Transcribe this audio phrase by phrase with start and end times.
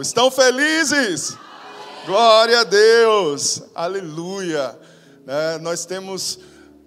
[0.00, 1.36] Estão felizes?
[2.04, 4.76] Glória a Deus, aleluia.
[5.24, 6.40] É, nós temos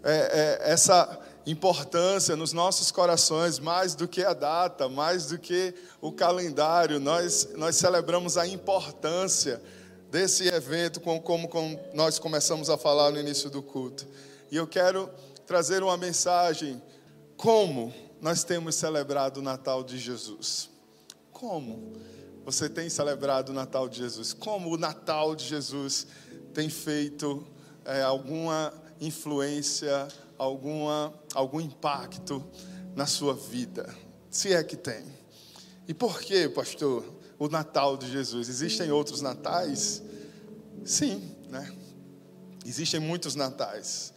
[0.03, 5.73] é, é, essa importância nos nossos corações, mais do que a data, mais do que
[6.01, 9.61] o calendário, nós, nós celebramos a importância
[10.11, 14.05] desse evento, como, como, como nós começamos a falar no início do culto.
[14.51, 15.09] E eu quero
[15.45, 16.83] trazer uma mensagem:
[17.37, 20.69] como nós temos celebrado o Natal de Jesus?
[21.31, 21.95] Como?
[22.47, 24.31] Você tem celebrado o Natal de Jesus?
[24.31, 26.07] Como o Natal de Jesus
[26.53, 27.45] tem feito
[27.83, 30.07] é, alguma influência,
[30.37, 32.41] alguma, algum impacto
[32.95, 33.93] na sua vida?
[34.31, 35.03] Se é que tem.
[35.89, 37.03] E por que, pastor,
[37.37, 38.47] o Natal de Jesus?
[38.47, 40.01] Existem outros natais?
[40.85, 41.69] Sim, né?
[42.65, 44.13] Existem muitos natais.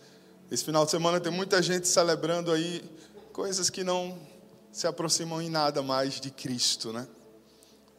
[0.48, 2.80] Esse final de semana tem muita gente celebrando aí
[3.32, 4.16] coisas que não
[4.70, 7.08] se aproximam em nada mais de Cristo, né?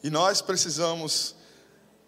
[0.04, 1.36] E nós precisamos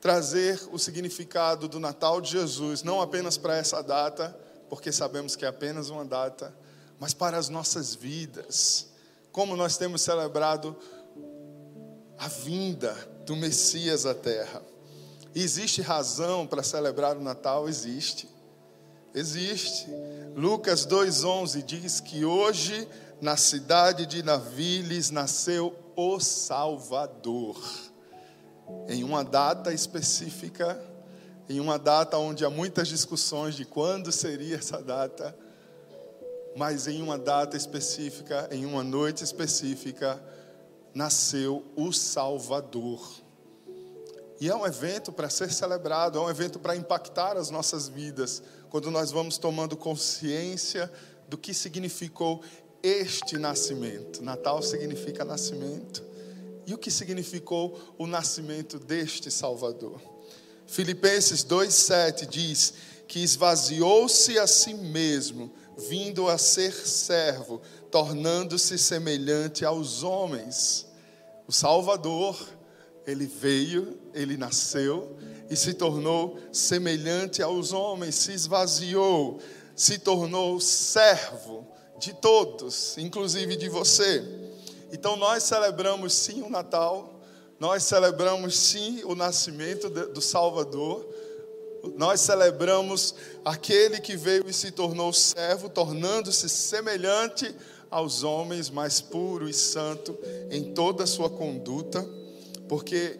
[0.01, 4.37] trazer o significado do Natal de Jesus, não apenas para essa data,
[4.69, 6.53] porque sabemos que é apenas uma data,
[6.99, 8.87] mas para as nossas vidas.
[9.31, 10.75] Como nós temos celebrado
[12.17, 12.93] a vinda
[13.25, 14.61] do Messias à terra.
[15.35, 17.67] Existe razão para celebrar o Natal?
[17.67, 18.29] Existe.
[19.13, 19.87] Existe.
[20.35, 22.87] Lucas 2,11 diz que hoje,
[23.21, 27.61] na cidade de Naviles, nasceu o Salvador.
[28.87, 30.81] Em uma data específica,
[31.49, 35.35] em uma data onde há muitas discussões de quando seria essa data,
[36.55, 40.21] mas em uma data específica, em uma noite específica,
[40.93, 43.23] nasceu o Salvador.
[44.39, 48.43] E é um evento para ser celebrado, é um evento para impactar as nossas vidas,
[48.69, 50.91] quando nós vamos tomando consciência
[51.27, 52.41] do que significou
[52.81, 54.21] este nascimento.
[54.21, 56.03] Natal significa nascimento.
[56.65, 60.01] E o que significou o nascimento deste Salvador?
[60.65, 62.73] Filipenses 2,7 diz
[63.07, 67.61] que esvaziou-se a si mesmo, vindo a ser servo,
[67.91, 70.87] tornando-se semelhante aos homens.
[71.47, 72.39] O Salvador,
[73.05, 75.17] ele veio, ele nasceu
[75.49, 79.39] e se tornou semelhante aos homens, se esvaziou,
[79.75, 81.67] se tornou servo
[81.99, 84.42] de todos, inclusive de você.
[84.93, 87.19] Então nós celebramos sim o Natal,
[87.59, 91.03] nós celebramos sim o nascimento do Salvador,
[91.95, 97.55] nós celebramos aquele que veio e se tornou servo, tornando-se semelhante
[97.89, 100.15] aos homens, mais puro e santo
[100.51, 102.07] em toda a sua conduta,
[102.69, 103.19] porque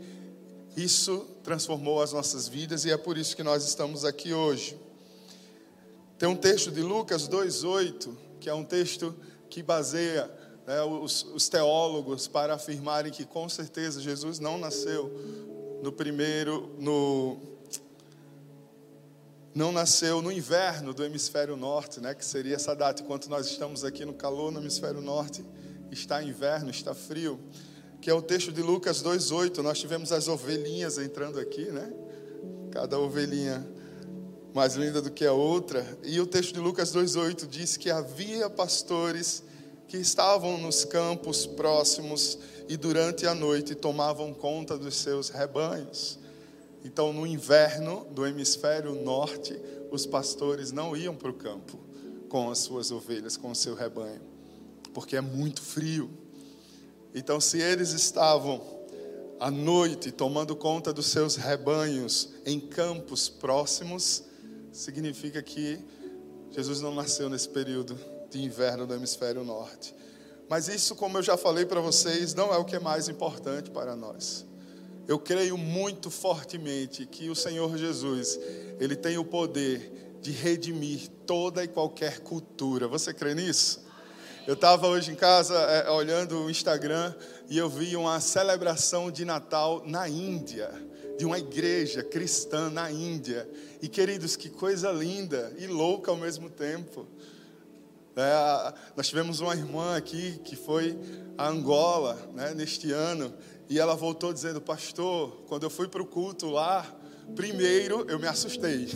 [0.78, 4.79] isso transformou as nossas vidas e é por isso que nós estamos aqui hoje.
[6.19, 9.16] Tem um texto de Lucas 2,8 que é um texto
[9.50, 10.29] que baseia
[10.66, 15.12] né, os, os teólogos para afirmarem que com certeza Jesus não nasceu
[15.81, 17.38] no primeiro, no,
[19.53, 23.84] não nasceu no inverno do hemisfério norte, né, que seria essa data, enquanto nós estamos
[23.84, 25.44] aqui no calor no hemisfério norte,
[25.91, 27.40] está inverno, está frio,
[28.01, 29.62] que é o texto de Lucas 2:8.
[29.62, 31.94] Nós tivemos as ovelhinhas entrando aqui, né?
[32.72, 33.66] Cada ovelhinha
[34.53, 35.85] mais linda do que a outra.
[36.03, 39.44] E o texto de Lucas 2,8 diz que havia pastores
[39.94, 46.18] que estavam nos campos próximos e durante a noite tomavam conta dos seus rebanhos.
[46.84, 49.56] Então, no inverno do hemisfério norte,
[49.92, 51.78] os pastores não iam para o campo
[52.28, 54.20] com as suas ovelhas, com o seu rebanho,
[54.96, 56.10] porque é muito frio.
[57.14, 58.64] Então, se eles estavam
[59.40, 64.24] à noite tomando conta dos seus rebanhos em campos próximos,
[64.72, 65.78] significa que
[66.50, 67.96] Jesus não nasceu nesse período
[68.33, 69.95] de inverno do hemisfério norte.
[70.49, 73.71] Mas isso, como eu já falei para vocês, não é o que é mais importante
[73.71, 74.45] para nós.
[75.07, 78.39] Eu creio muito fortemente que o Senhor Jesus,
[78.79, 82.88] ele tem o poder de redimir toda e qualquer cultura.
[82.88, 83.83] Você crê nisso?
[84.47, 87.13] Eu estava hoje em casa é, olhando o Instagram
[87.50, 90.69] e eu vi uma celebração de Natal na Índia
[91.17, 93.47] de uma igreja cristã na Índia.
[93.81, 97.07] E queridos, que coisa linda e louca ao mesmo tempo.
[98.15, 100.98] É, nós tivemos uma irmã aqui que foi
[101.36, 103.33] a Angola né, neste ano
[103.68, 106.86] e ela voltou dizendo: Pastor, quando eu fui para o culto lá,
[107.36, 108.88] primeiro eu me assustei,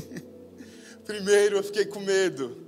[1.03, 2.67] primeiro eu fiquei com medo,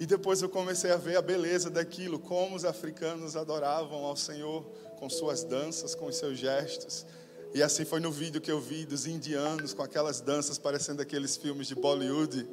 [0.00, 4.62] e depois eu comecei a ver a beleza daquilo, como os africanos adoravam ao Senhor
[4.98, 7.06] com suas danças, com os seus gestos.
[7.54, 11.36] E assim foi no vídeo que eu vi dos indianos com aquelas danças parecendo aqueles
[11.36, 12.44] filmes de Bollywood,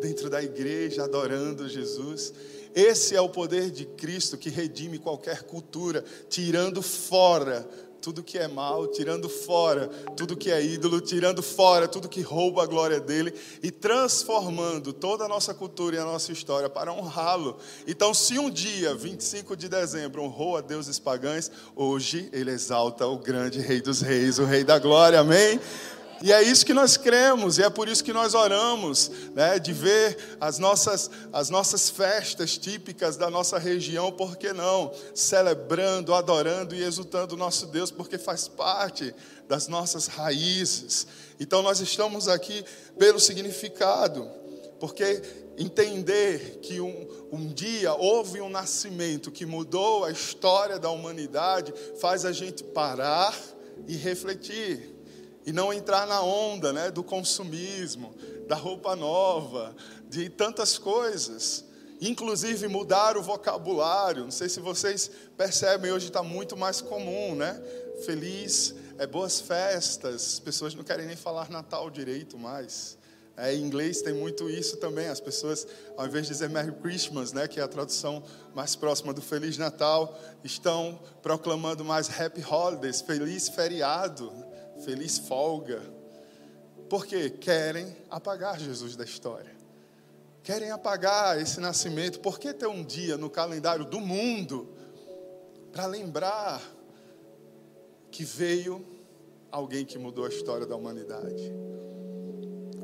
[0.00, 2.32] dentro da igreja, adorando Jesus.
[2.76, 7.66] Esse é o poder de Cristo que redime qualquer cultura, tirando fora
[8.02, 12.62] tudo que é mal, tirando fora tudo que é ídolo, tirando fora tudo que rouba
[12.62, 13.32] a glória dele
[13.62, 17.56] e transformando toda a nossa cultura e a nossa história para honrá-lo.
[17.86, 23.18] Então, se um dia, 25 de dezembro, honrou a deuses pagãos, hoje ele exalta o
[23.18, 25.58] grande Rei dos Reis, o Rei da Glória, amém?
[26.22, 29.72] E é isso que nós cremos, e é por isso que nós oramos, né, de
[29.72, 34.92] ver as nossas, as nossas festas típicas da nossa região, por que não?
[35.14, 39.14] Celebrando, adorando e exultando o nosso Deus, porque faz parte
[39.46, 41.06] das nossas raízes.
[41.38, 42.64] Então nós estamos aqui
[42.98, 44.26] pelo significado,
[44.80, 45.22] porque
[45.58, 52.24] entender que um, um dia houve um nascimento que mudou a história da humanidade faz
[52.24, 53.36] a gente parar
[53.86, 54.95] e refletir
[55.46, 58.12] e não entrar na onda né, do consumismo,
[58.48, 59.76] da roupa nova,
[60.08, 61.64] de tantas coisas.
[62.00, 64.24] Inclusive mudar o vocabulário.
[64.24, 67.62] Não sei se vocês percebem, hoje está muito mais comum, né?
[68.04, 70.34] Feliz, é boas festas.
[70.34, 72.98] As pessoas não querem nem falar Natal direito mais.
[73.36, 75.06] É, em inglês tem muito isso também.
[75.06, 75.66] As pessoas,
[75.96, 78.22] ao invés de dizer Merry Christmas, né, que é a tradução
[78.54, 84.45] mais próxima do Feliz Natal, estão proclamando mais Happy Holidays, Feliz Feriado
[84.84, 85.82] feliz folga,
[86.88, 89.54] porque querem apagar Jesus da história.
[90.42, 92.20] Querem apagar esse nascimento.
[92.20, 94.68] Por que ter um dia no calendário do mundo
[95.72, 96.62] para lembrar
[98.10, 98.84] que veio
[99.50, 101.52] alguém que mudou a história da humanidade?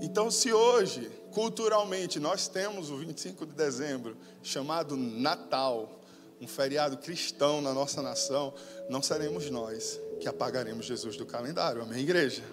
[0.00, 6.00] Então, se hoje, culturalmente, nós temos o 25 de dezembro chamado Natal,
[6.40, 8.52] um feriado cristão na nossa nação,
[8.90, 11.82] não seremos nós que apagaremos Jesus do calendário.
[11.82, 12.44] Amém, igreja?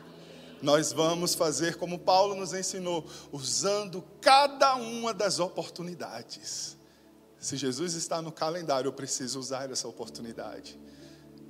[0.60, 6.76] Nós vamos fazer como Paulo nos ensinou, usando cada uma das oportunidades.
[7.40, 10.78] Se Jesus está no calendário, eu preciso usar essa oportunidade.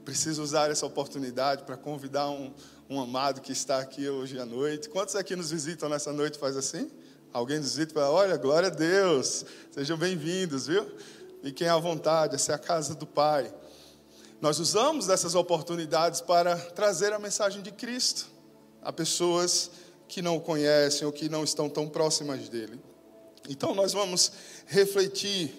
[0.04, 2.54] Preciso usar essa oportunidade para convidar um,
[2.89, 4.89] um amado que está aqui hoje à noite.
[4.89, 6.92] Quantos aqui nos visitam nessa noite faz assim?
[7.31, 10.86] Alguém nos visita e fala, olha, glória a Deus, sejam bem-vindos, viu?
[11.42, 13.54] Fiquem à vontade, essa é a casa do Pai.
[14.41, 18.27] Nós usamos dessas oportunidades para trazer a mensagem de Cristo
[18.81, 19.69] a pessoas
[20.07, 22.80] que não o conhecem ou que não estão tão próximas dele.
[23.50, 24.31] Então nós vamos
[24.65, 25.53] refletir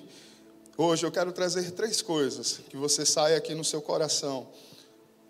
[0.78, 1.04] hoje.
[1.04, 4.48] Eu quero trazer três coisas que você saia aqui no seu coração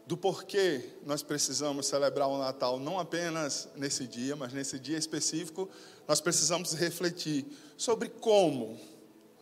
[0.06, 5.68] do porquê nós precisamos celebrar o Natal, não apenas nesse dia, mas nesse dia específico,
[6.06, 8.78] nós precisamos refletir sobre como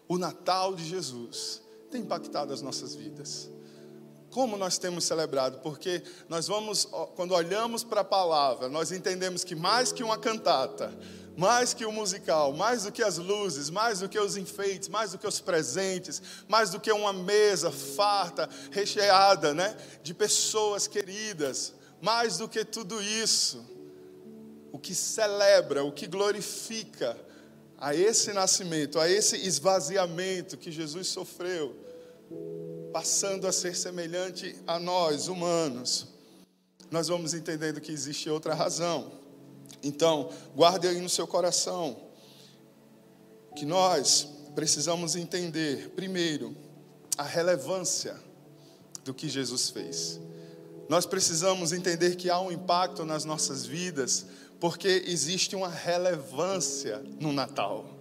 [0.07, 1.61] o Natal de Jesus
[1.91, 3.51] tem impactado as nossas vidas
[4.39, 6.85] como nós temos celebrado, porque nós vamos,
[7.17, 10.97] quando olhamos para a palavra, nós entendemos que mais que uma cantata,
[11.37, 14.89] mais que o um musical, mais do que as luzes, mais do que os enfeites,
[14.89, 20.87] mais do que os presentes, mais do que uma mesa farta, recheada, né, de pessoas
[20.87, 23.67] queridas, mais do que tudo isso,
[24.71, 27.19] o que celebra, o que glorifica
[27.77, 31.75] a esse nascimento, a esse esvaziamento que Jesus sofreu,
[32.93, 36.09] passando a ser semelhante a nós, humanos,
[36.91, 39.13] nós vamos entendendo que existe outra razão.
[39.83, 42.09] Então, guarde aí no seu coração
[43.55, 46.57] que nós precisamos entender, primeiro,
[47.17, 48.17] a relevância
[49.05, 50.21] do que Jesus fez.
[50.89, 54.27] Nós precisamos entender que há um impacto nas nossas vidas,
[54.59, 57.98] porque existe uma relevância no Natal.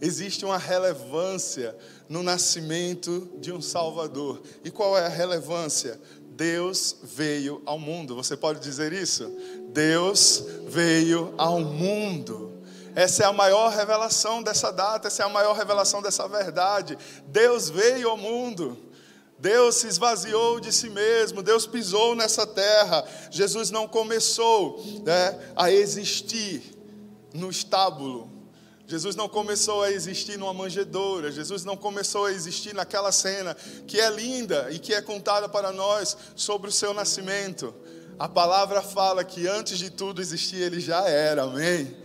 [0.00, 1.76] Existe uma relevância
[2.08, 4.42] no nascimento de um Salvador.
[4.64, 6.00] E qual é a relevância?
[6.30, 8.16] Deus veio ao mundo.
[8.16, 9.30] Você pode dizer isso?
[9.72, 12.50] Deus veio ao mundo.
[12.94, 16.96] Essa é a maior revelação dessa data, essa é a maior revelação dessa verdade.
[17.26, 18.76] Deus veio ao mundo.
[19.38, 23.04] Deus se esvaziou de si mesmo, Deus pisou nessa terra.
[23.30, 26.62] Jesus não começou né, a existir
[27.32, 28.30] no estábulo,
[28.90, 33.56] Jesus não começou a existir numa manjedoura, Jesus não começou a existir naquela cena
[33.86, 37.72] que é linda e que é contada para nós sobre o seu nascimento.
[38.18, 41.96] A palavra fala que antes de tudo existir, ele já era, amém?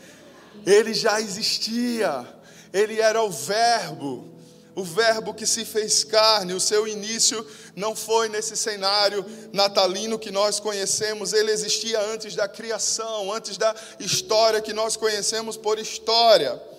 [0.64, 2.24] Ele já existia,
[2.72, 4.32] ele era o Verbo,
[4.76, 6.54] o Verbo que se fez carne.
[6.54, 7.44] O seu início
[7.76, 13.74] não foi nesse cenário natalino que nós conhecemos, ele existia antes da criação, antes da
[14.00, 16.75] história que nós conhecemos por história.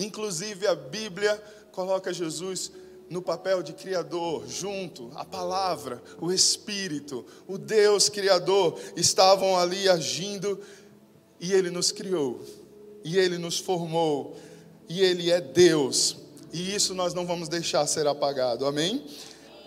[0.00, 1.40] Inclusive a Bíblia
[1.70, 2.72] coloca Jesus
[3.08, 10.60] no papel de criador, junto, a palavra, o Espírito, o Deus Criador estavam ali agindo
[11.40, 12.40] e Ele nos criou,
[13.02, 14.36] e Ele nos formou,
[14.88, 16.18] e Ele é Deus,
[16.52, 19.04] e isso nós não vamos deixar ser apagado, amém?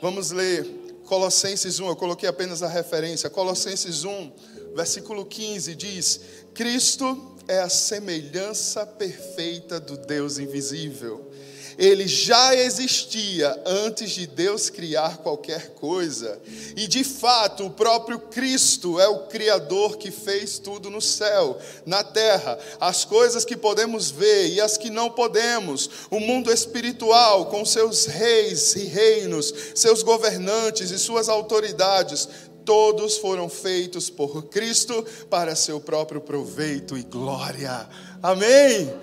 [0.02, 0.66] Vamos ler
[1.06, 3.30] Colossenses 1, eu coloquei apenas a referência.
[3.30, 4.32] Colossenses 1,
[4.74, 6.22] versículo 15 diz:
[6.54, 11.32] Cristo é a semelhança perfeita do Deus invisível.
[11.78, 16.40] Ele já existia antes de Deus criar qualquer coisa.
[16.76, 22.04] E de fato, o próprio Cristo é o Criador que fez tudo no céu, na
[22.04, 27.66] terra, as coisas que podemos ver e as que não podemos, o mundo espiritual, com
[27.66, 32.28] seus reis e reinos, seus governantes e suas autoridades,
[32.66, 37.88] todos foram feitos por Cristo para seu próprio proveito e glória.
[38.22, 38.94] Amém.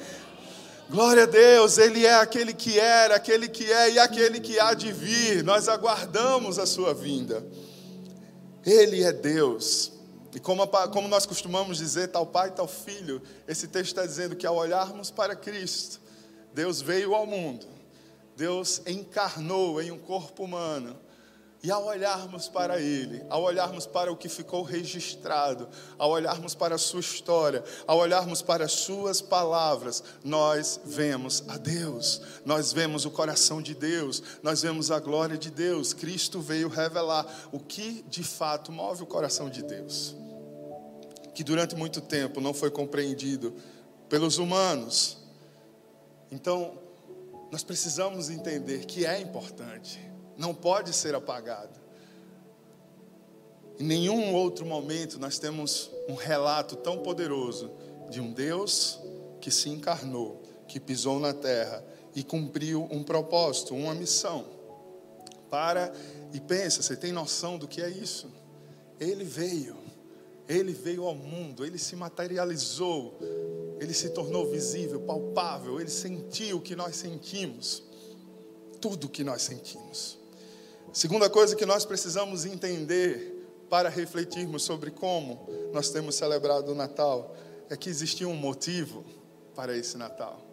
[0.89, 4.75] Glória a Deus, Ele é aquele que era, aquele que é e aquele que há
[4.75, 5.45] de vir.
[5.45, 7.45] Nós aguardamos a Sua vinda.
[8.67, 9.93] Ele é Deus.
[10.35, 14.47] E como, como nós costumamos dizer, tal Pai, tal Filho, esse texto está dizendo que
[14.47, 16.01] ao olharmos para Cristo,
[16.53, 17.67] Deus veio ao mundo,
[18.37, 20.97] Deus encarnou em um corpo humano
[21.63, 26.77] e ao olharmos para Ele, ao olharmos para o que ficou registrado, ao olharmos para
[26.77, 33.05] a Sua história, ao olharmos para as Suas palavras, nós vemos a Deus, nós vemos
[33.05, 35.93] o coração de Deus, nós vemos a glória de Deus.
[35.93, 40.17] Cristo veio revelar o que de fato move o coração de Deus,
[41.35, 43.55] que durante muito tempo não foi compreendido
[44.09, 45.19] pelos humanos.
[46.31, 46.79] Então,
[47.53, 50.10] nós precisamos entender que é importante
[50.41, 51.79] não pode ser apagado.
[53.79, 57.71] Em nenhum outro momento nós temos um relato tão poderoso
[58.09, 58.99] de um Deus
[59.39, 64.47] que se encarnou, que pisou na terra e cumpriu um propósito, uma missão.
[65.51, 65.93] Para
[66.33, 68.27] e pensa, você tem noção do que é isso?
[68.99, 69.77] Ele veio,
[70.49, 73.19] ele veio ao mundo, ele se materializou,
[73.79, 77.83] ele se tornou visível, palpável, ele sentiu o que nós sentimos,
[78.81, 80.20] tudo o que nós sentimos.
[80.93, 83.37] Segunda coisa que nós precisamos entender
[83.69, 87.37] para refletirmos sobre como nós temos celebrado o Natal
[87.69, 89.05] é que existia um motivo
[89.55, 90.45] para esse Natal.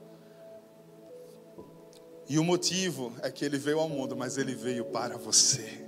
[2.30, 5.84] E o motivo é que ele veio ao mundo, mas ele veio para você.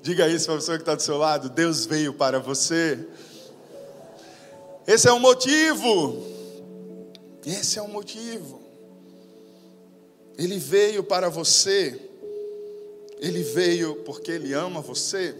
[0.00, 3.06] Diga isso para a pessoa que está do seu lado: Deus veio para você.
[4.86, 6.22] Esse é o motivo.
[7.44, 8.62] Esse é o motivo.
[10.38, 12.00] Ele veio para você
[13.18, 15.34] ele veio porque Ele ama você.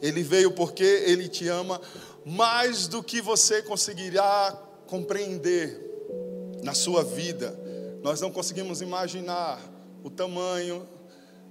[0.00, 1.80] Ele veio porque Ele te ama
[2.24, 4.52] mais do que você conseguirá
[4.86, 5.80] compreender
[6.62, 7.58] na sua vida.
[8.02, 9.60] Nós não conseguimos imaginar
[10.04, 10.88] o tamanho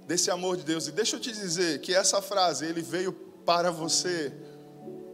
[0.06, 0.86] desse amor de Deus.
[0.86, 3.12] E deixa eu te dizer que essa frase, Ele veio
[3.44, 4.32] para você,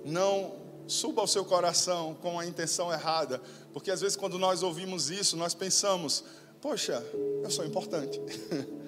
[0.04, 0.54] não
[0.86, 3.40] suba ao seu coração com a intenção errada,
[3.72, 6.24] porque às vezes quando nós ouvimos isso, nós pensamos:
[6.60, 7.04] poxa,
[7.42, 8.20] eu sou importante.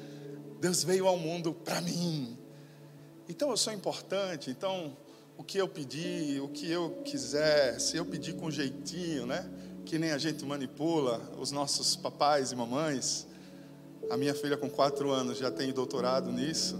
[0.64, 2.38] Deus veio ao mundo para mim.
[3.28, 4.49] Então eu sou importante.
[4.50, 4.97] Então
[5.37, 9.47] o que eu pedir, o que eu quiser, se eu pedir com jeitinho, né?
[9.85, 13.26] Que nem a gente manipula os nossos papais e mamães.
[14.09, 16.78] A minha filha com quatro anos já tem doutorado nisso.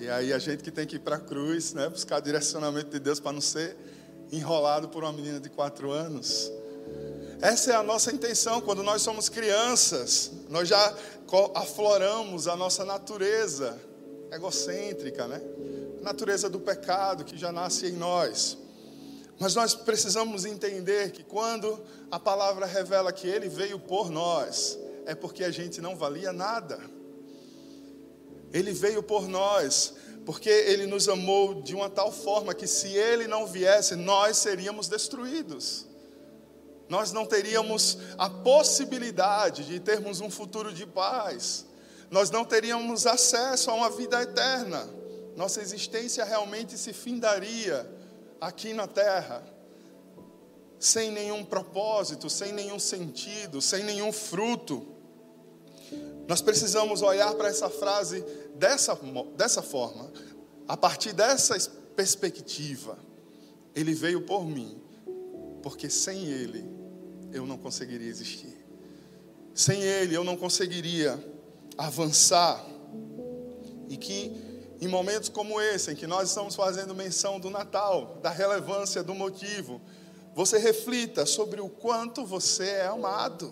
[0.00, 1.88] E aí a gente que tem que ir para a cruz, né?
[1.88, 3.76] Buscar direcionamento de Deus para não ser
[4.32, 6.50] enrolado por uma menina de quatro anos.
[7.40, 10.30] Essa é a nossa intenção quando nós somos crianças.
[10.48, 10.94] Nós já
[11.54, 13.78] afloramos a nossa natureza
[14.30, 15.40] egocêntrica, né?
[16.00, 18.58] A natureza do pecado que já nasce em nós.
[19.38, 25.14] Mas nós precisamos entender que quando a palavra revela que ele veio por nós, é
[25.14, 26.78] porque a gente não valia nada.
[28.52, 33.26] Ele veio por nós, porque ele nos amou de uma tal forma que se ele
[33.26, 35.93] não viesse, nós seríamos destruídos
[36.88, 41.66] nós não teríamos a possibilidade de termos um futuro de paz,
[42.10, 44.88] nós não teríamos acesso a uma vida eterna,
[45.36, 47.90] nossa existência realmente se findaria
[48.40, 49.42] aqui na terra,
[50.78, 54.86] sem nenhum propósito, sem nenhum sentido, sem nenhum fruto.
[56.28, 58.24] Nós precisamos olhar para essa frase
[58.54, 58.98] dessa,
[59.36, 60.10] dessa forma,
[60.68, 61.58] a partir dessa
[61.96, 62.98] perspectiva.
[63.74, 64.80] Ele veio por mim,
[65.64, 66.62] porque sem Ele
[67.32, 68.54] eu não conseguiria existir.
[69.54, 71.18] Sem Ele eu não conseguiria
[71.78, 72.62] avançar.
[73.88, 74.30] E que
[74.78, 79.14] em momentos como esse, em que nós estamos fazendo menção do Natal, da relevância do
[79.14, 79.80] motivo,
[80.34, 83.50] você reflita sobre o quanto você é amado.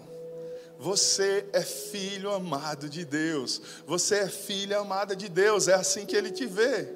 [0.79, 3.63] Você é filho amado de Deus.
[3.87, 5.67] Você é filha amada de Deus.
[5.67, 6.93] É assim que Ele te vê.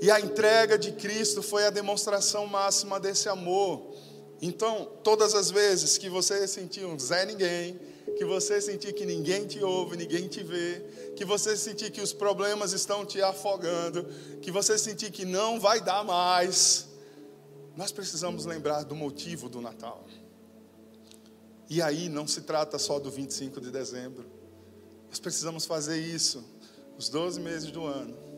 [0.00, 3.94] E a entrega de Cristo foi a demonstração máxima desse amor.
[4.40, 7.78] Então, todas as vezes que você sentir um Zé Ninguém,
[8.16, 10.82] que você sentir que ninguém te ouve, ninguém te vê,
[11.14, 14.06] que você sentir que os problemas estão te afogando,
[14.40, 16.88] que você sentir que não vai dar mais,
[17.76, 20.04] nós precisamos lembrar do motivo do Natal.
[21.68, 24.26] E aí não se trata só do 25 de dezembro.
[25.08, 26.44] Nós precisamos fazer isso
[26.98, 28.29] os 12 meses do ano.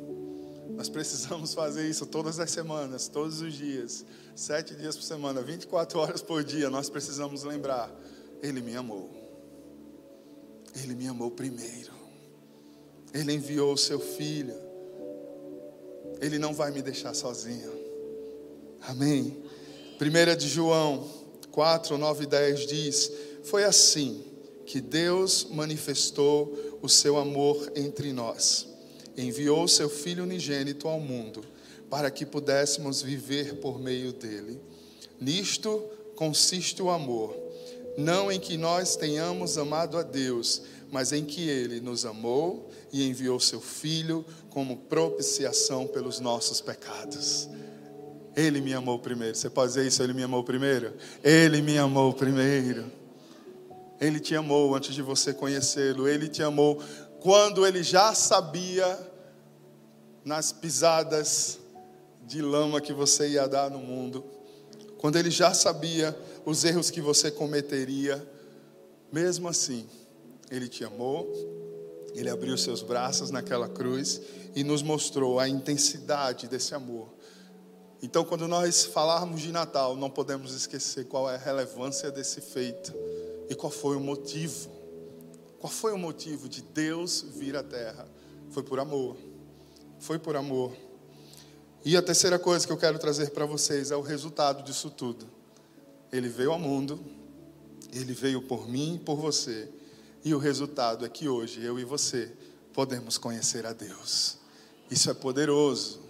[0.77, 5.99] Nós precisamos fazer isso todas as semanas, todos os dias, sete dias por semana, 24
[5.99, 6.71] horas por dia.
[6.71, 7.91] Nós precisamos lembrar:
[8.43, 9.11] Ele me amou.
[10.83, 11.93] Ele me amou primeiro.
[13.13, 14.55] Ele enviou o seu filho.
[16.21, 17.73] Ele não vai me deixar sozinho.
[18.81, 19.43] Amém.
[20.01, 21.09] 1 de João
[21.51, 23.13] 4, 9 e 10 diz:
[23.45, 24.25] Foi assim
[24.65, 28.72] que Deus manifestou o seu amor entre nós.
[29.17, 31.43] Enviou seu Filho unigênito ao mundo
[31.91, 34.59] para que pudéssemos viver por meio dele.
[35.21, 35.85] Nisto
[36.17, 37.37] consiste o amor,
[37.99, 43.07] não em que nós tenhamos amado a Deus, mas em que ele nos amou e
[43.07, 47.49] enviou seu Filho como propiciação pelos nossos pecados.
[48.35, 49.35] Ele me amou primeiro.
[49.35, 50.03] Você pode dizer isso?
[50.03, 50.95] Ele me amou primeiro?
[51.23, 52.91] Ele me amou primeiro.
[54.01, 56.09] Ele te amou antes de você conhecê-lo.
[56.09, 56.83] Ele te amou
[57.23, 58.99] quando ele já sabia
[60.25, 61.59] nas pisadas
[62.27, 64.25] de lama que você ia dar no mundo.
[64.99, 68.27] Quando ele já sabia os erros que você cometeria.
[69.11, 69.87] Mesmo assim,
[70.51, 71.31] ele te amou.
[72.15, 74.21] Ele abriu seus braços naquela cruz
[74.55, 77.09] e nos mostrou a intensidade desse amor
[78.03, 82.93] então, quando nós falarmos de Natal, não podemos esquecer qual é a relevância desse feito
[83.49, 84.69] e qual foi o motivo.
[85.63, 88.09] Qual foi o motivo de Deus vir à terra?
[88.51, 89.17] Foi por amor.
[90.01, 90.77] Foi por amor.
[91.85, 95.25] E a terceira coisa que eu quero trazer para vocês é o resultado disso tudo.
[96.11, 96.99] Ele veio ao mundo,
[97.93, 99.69] ele veio por mim e por você.
[100.25, 102.33] E o resultado é que hoje eu e você
[102.73, 104.39] podemos conhecer a Deus.
[104.91, 106.01] Isso é poderoso.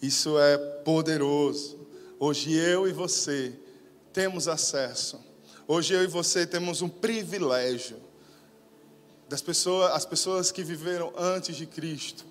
[0.00, 1.86] Isso é poderoso.
[2.18, 3.52] Hoje eu e você
[4.10, 5.20] temos acesso.
[5.66, 8.07] Hoje eu e você temos um privilégio
[9.28, 12.24] das pessoas, as pessoas que viveram antes de Cristo,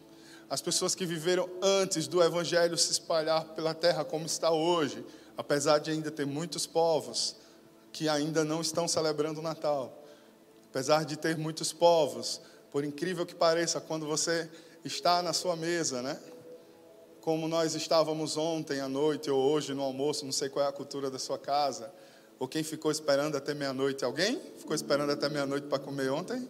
[0.49, 5.05] as pessoas que viveram antes do evangelho se espalhar pela terra como está hoje,
[5.37, 7.35] apesar de ainda ter muitos povos
[7.91, 10.03] que ainda não estão celebrando o Natal.
[10.69, 14.49] Apesar de ter muitos povos, por incrível que pareça, quando você
[14.83, 16.19] está na sua mesa, né?
[17.27, 20.71] como nós estávamos ontem à noite ou hoje no almoço, não sei qual é a
[20.71, 21.91] cultura da sua casa,
[22.39, 24.05] ou quem ficou esperando até meia-noite?
[24.05, 26.47] Alguém ficou esperando até meia-noite para comer ontem?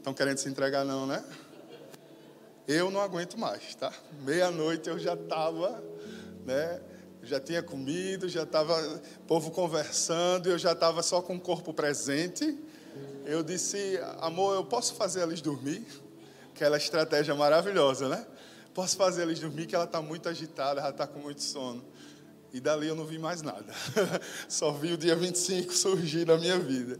[0.00, 1.22] Estão querendo se entregar, não, né?
[2.66, 3.92] Eu não aguento mais, tá?
[4.22, 5.84] Meia-noite eu já estava,
[6.46, 6.80] né?
[7.22, 8.74] Já tinha comido, já estava
[9.26, 12.58] povo conversando, eu já estava só com o corpo presente.
[13.26, 15.86] Eu disse, amor, eu posso fazer eles dormir?
[16.54, 18.26] Aquela estratégia maravilhosa, né?
[18.72, 21.84] Posso fazer eles dormir que ela está muito agitada, ela está com muito sono.
[22.54, 23.70] E dali eu não vi mais nada.
[24.48, 26.98] Só vi o dia 25 surgir na minha vida.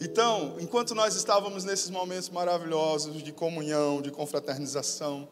[0.00, 5.28] Então, enquanto nós estávamos nesses momentos maravilhosos de comunhão, de confraternização,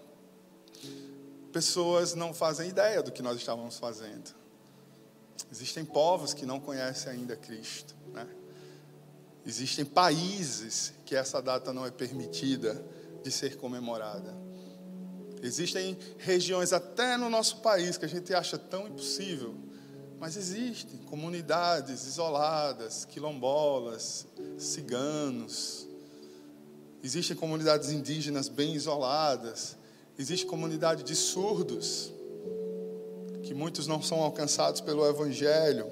[1.53, 4.35] pessoas não fazem ideia do que nós estávamos fazendo.
[5.51, 7.94] Existem povos que não conhecem ainda Cristo.
[8.12, 8.27] Né?
[9.44, 12.83] Existem países que essa data não é permitida
[13.22, 14.35] de ser comemorada.
[15.42, 19.55] Existem regiões até no nosso país que a gente acha tão impossível,
[20.23, 24.25] mas existem comunidades isoladas, quilombolas,
[24.57, 25.85] ciganos.
[27.03, 29.77] Existem comunidades indígenas bem isoladas.
[30.17, 32.13] Existe comunidade de surdos,
[33.43, 35.91] que muitos não são alcançados pelo Evangelho.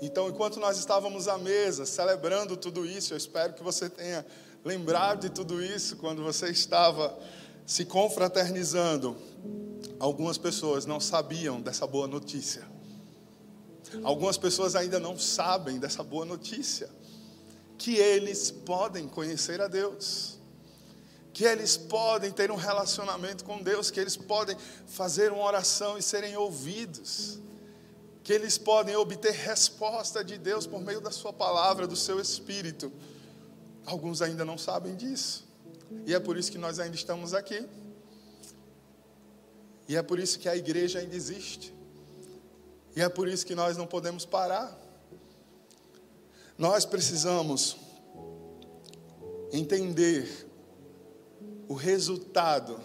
[0.00, 4.24] Então, enquanto nós estávamos à mesa celebrando tudo isso, eu espero que você tenha
[4.64, 7.14] lembrado de tudo isso quando você estava
[7.66, 9.14] se confraternizando,
[10.00, 12.74] algumas pessoas não sabiam dessa boa notícia.
[14.02, 16.88] Algumas pessoas ainda não sabem dessa boa notícia.
[17.78, 20.38] Que eles podem conhecer a Deus.
[21.32, 23.90] Que eles podem ter um relacionamento com Deus.
[23.90, 27.38] Que eles podem fazer uma oração e serem ouvidos.
[28.24, 32.92] Que eles podem obter resposta de Deus por meio da Sua palavra, do seu Espírito.
[33.84, 35.46] Alguns ainda não sabem disso.
[36.04, 37.64] E é por isso que nós ainda estamos aqui.
[39.88, 41.75] E é por isso que a igreja ainda existe.
[42.96, 44.74] E é por isso que nós não podemos parar.
[46.56, 47.76] Nós precisamos
[49.52, 50.48] entender
[51.68, 52.80] o resultado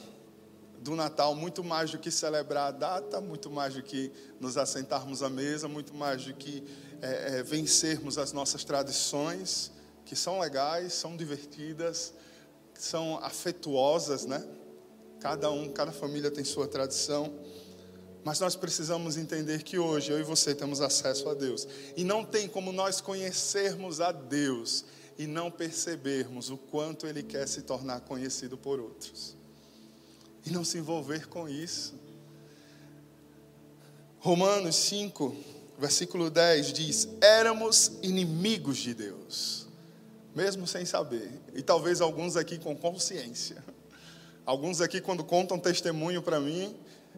[0.79, 5.23] do Natal muito mais do que celebrar a data, muito mais do que nos assentarmos
[5.23, 6.61] à mesa, muito mais do que
[7.01, 9.71] é, é, vencermos as nossas tradições
[10.03, 12.13] que são legais, são divertidas,
[12.73, 14.45] são afetuosas, né?
[15.21, 17.33] Cada um, cada família tem sua tradição.
[18.23, 21.67] Mas nós precisamos entender que hoje eu e você temos acesso a Deus.
[21.97, 24.85] E não tem como nós conhecermos a Deus
[25.17, 29.35] e não percebermos o quanto Ele quer se tornar conhecido por outros.
[30.45, 31.95] E não se envolver com isso.
[34.19, 35.35] Romanos 5,
[35.79, 39.67] versículo 10 diz: Éramos inimigos de Deus,
[40.35, 41.31] mesmo sem saber.
[41.55, 43.63] E talvez alguns aqui com consciência.
[44.45, 46.75] Alguns aqui, quando contam testemunho para mim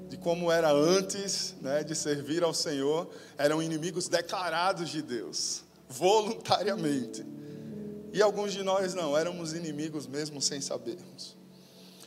[0.09, 7.25] de como era antes né, de servir ao Senhor, eram inimigos declarados de Deus, voluntariamente.
[8.11, 11.35] E alguns de nós não, éramos inimigos mesmo sem sabermos.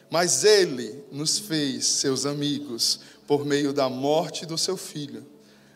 [0.08, 5.26] Mas Ele nos fez seus amigos por meio da morte do seu Filho.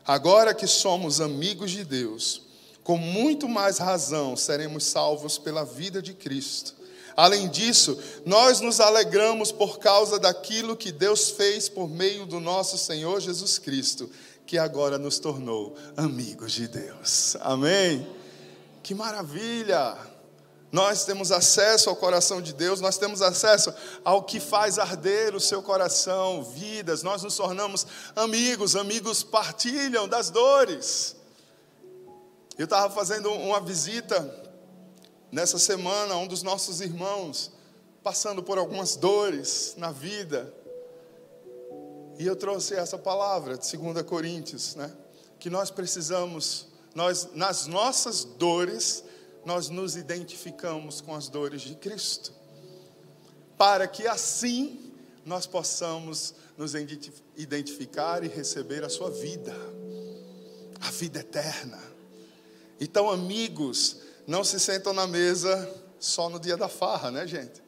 [0.05, 2.43] Agora que somos amigos de Deus,
[2.83, 6.75] com muito mais razão seremos salvos pela vida de Cristo.
[7.17, 12.79] Além disso, nós nos alegramos por causa daquilo que Deus fez por meio do nosso
[12.79, 14.11] Senhor Jesus Cristo,
[14.47, 17.37] que agora nos tornou amigos de Deus.
[17.41, 18.07] Amém?
[18.83, 19.97] Que maravilha!
[20.73, 25.41] Nós temos acesso ao coração de Deus, nós temos acesso ao que faz arder o
[25.41, 31.17] seu coração, vidas, nós nos tornamos amigos, amigos partilham das dores.
[32.57, 34.50] Eu estava fazendo uma visita
[35.31, 37.53] nessa semana, um dos nossos irmãos
[38.03, 40.53] passando por algumas dores na vida.
[42.19, 44.93] E eu trouxe essa palavra de 2 Coríntios, né?
[45.39, 49.05] Que nós precisamos, nós nas nossas dores,
[49.45, 52.33] nós nos identificamos com as dores de Cristo.
[53.57, 54.93] Para que assim
[55.25, 56.75] nós possamos nos
[57.37, 59.55] identificar e receber a sua vida,
[60.81, 61.81] a vida eterna.
[62.79, 63.99] Então, amigos,
[64.31, 67.61] não se sentam na mesa só no dia da farra, né, gente?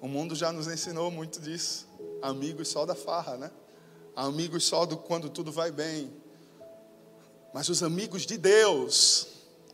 [0.00, 1.86] O mundo já nos ensinou muito disso.
[2.22, 3.50] Amigos só da farra, né?
[4.16, 6.10] Amigos só do quando tudo vai bem.
[7.52, 9.26] Mas os amigos de Deus,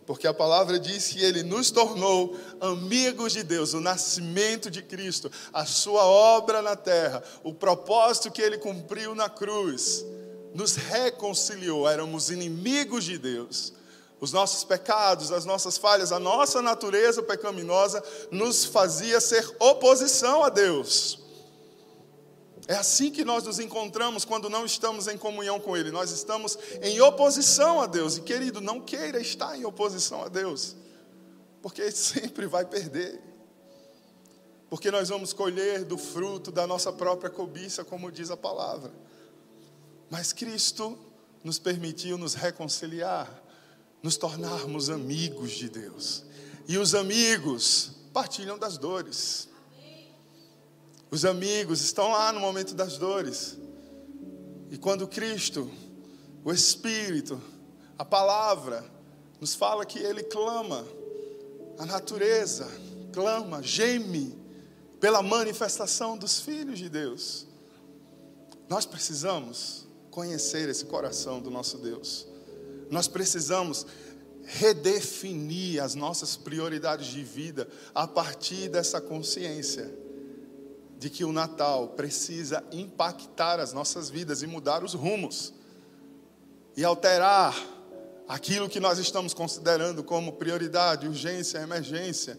[0.06, 5.30] porque a palavra diz que ele nos tornou amigos de Deus, o nascimento de Cristo,
[5.52, 10.04] a sua obra na terra, o propósito que ele cumpriu na cruz,
[10.52, 13.72] nos reconciliou, éramos inimigos de Deus
[14.24, 20.48] os nossos pecados, as nossas falhas, a nossa natureza pecaminosa nos fazia ser oposição a
[20.48, 21.22] Deus.
[22.66, 25.90] É assim que nós nos encontramos quando não estamos em comunhão com Ele.
[25.90, 28.16] Nós estamos em oposição a Deus.
[28.16, 30.74] E querido, não queira estar em oposição a Deus,
[31.60, 33.20] porque sempre vai perder.
[34.70, 38.90] Porque nós vamos colher do fruto da nossa própria cobiça, como diz a palavra.
[40.08, 40.98] Mas Cristo
[41.44, 43.43] nos permitiu nos reconciliar
[44.04, 46.24] nos tornarmos amigos de Deus.
[46.68, 49.48] E os amigos partilham das dores.
[51.10, 53.56] Os amigos estão lá no momento das dores.
[54.70, 55.70] E quando Cristo,
[56.44, 57.40] o Espírito,
[57.96, 58.84] a palavra,
[59.40, 60.86] nos fala que Ele clama,
[61.78, 62.70] a natureza
[63.10, 64.38] clama, geme
[65.00, 67.46] pela manifestação dos filhos de Deus.
[68.68, 72.33] Nós precisamos conhecer esse coração do nosso Deus.
[72.94, 73.85] Nós precisamos
[74.44, 79.92] redefinir as nossas prioridades de vida a partir dessa consciência
[80.96, 85.52] de que o Natal precisa impactar as nossas vidas e mudar os rumos
[86.76, 87.61] e alterar
[88.28, 92.38] aquilo que nós estamos considerando como prioridade, urgência, emergência.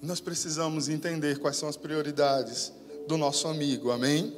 [0.00, 2.72] Nós precisamos entender quais são as prioridades
[3.06, 4.34] do nosso amigo, amém?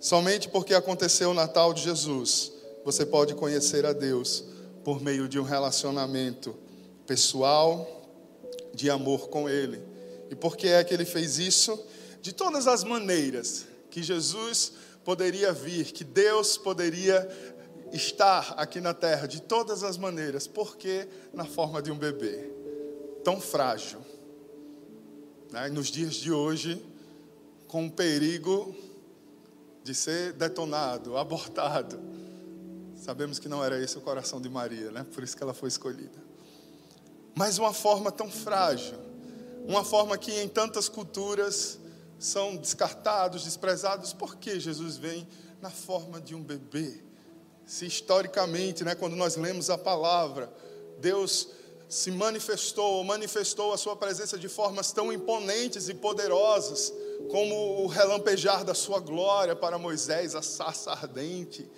[0.00, 4.44] Somente porque aconteceu o Natal de Jesus você pode conhecer a Deus
[4.84, 6.56] por meio de um relacionamento
[7.06, 8.02] pessoal,
[8.74, 9.82] de amor com Ele.
[10.30, 11.78] E por que é que Ele fez isso?
[12.20, 14.72] De todas as maneiras que Jesus
[15.04, 17.28] poderia vir, que Deus poderia
[17.92, 22.50] estar aqui na terra, de todas as maneiras, porque na forma de um bebê,
[23.22, 24.00] tão frágil.
[25.50, 25.68] Né?
[25.68, 26.82] Nos dias de hoje,
[27.68, 28.74] com o perigo
[29.84, 32.11] de ser detonado, abortado
[33.02, 35.04] Sabemos que não era esse o coração de Maria, né?
[35.12, 36.22] Por isso que ela foi escolhida.
[37.34, 38.96] Mas uma forma tão frágil,
[39.66, 41.80] uma forma que em tantas culturas
[42.16, 45.26] são descartados, desprezados, porque Jesus vem
[45.60, 47.02] na forma de um bebê.
[47.66, 50.48] Se historicamente, né, quando nós lemos a palavra,
[51.00, 51.48] Deus
[51.88, 56.94] se manifestou, ou manifestou a sua presença de formas tão imponentes e poderosas,
[57.32, 61.68] como o relampejar da sua glória para Moisés, a sarça ardente,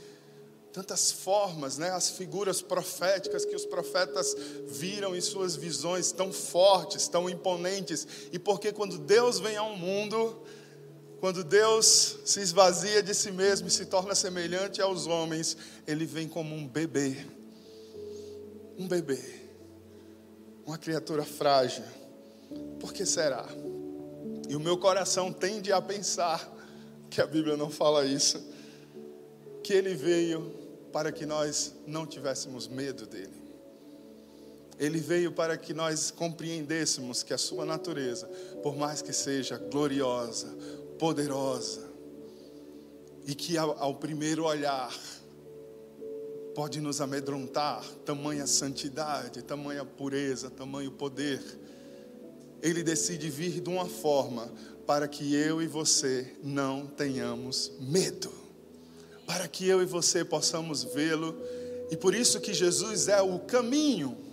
[0.74, 1.90] tantas formas, né?
[1.90, 4.34] As figuras proféticas que os profetas
[4.66, 8.04] viram em suas visões tão fortes, tão imponentes.
[8.32, 10.42] E porque quando Deus vem ao mundo,
[11.20, 15.56] quando Deus se esvazia de si mesmo e se torna semelhante aos homens,
[15.86, 17.24] ele vem como um bebê.
[18.76, 19.20] Um bebê.
[20.66, 21.84] Uma criatura frágil.
[22.80, 23.46] Por que será?
[24.48, 26.52] E o meu coração tende a pensar
[27.08, 28.44] que a Bíblia não fala isso,
[29.62, 30.63] que ele veio
[30.94, 33.42] para que nós não tivéssemos medo dele.
[34.78, 38.28] Ele veio para que nós compreendêssemos que a sua natureza,
[38.62, 40.56] por mais que seja gloriosa,
[40.96, 41.90] poderosa,
[43.26, 44.96] e que ao, primeiro olhar
[46.54, 51.42] pode nos amedrontar, tamanha santidade, tamanha pureza, tamanho poder,
[52.62, 54.48] ele decide vir de uma forma
[54.86, 58.43] para que eu e você não tenhamos medo
[59.26, 61.36] para que eu e você possamos vê-lo.
[61.90, 64.24] E por isso que Jesus é o caminho.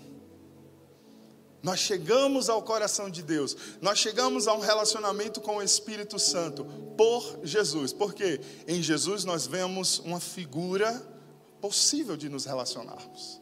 [1.64, 6.66] Nós chegamos ao coração de Deus, nós chegamos a um relacionamento com o Espírito Santo
[6.98, 10.92] por Jesus, porque em Jesus nós vemos uma figura
[11.62, 13.40] possível de nos relacionarmos.